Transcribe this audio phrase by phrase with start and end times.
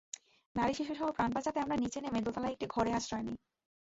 [0.55, 3.37] নারী-শিশুসহ প্রাণ বাঁচাতে আমরা নিচে নেমে দোতলার একটি ঘরে আশ্রয় নিই।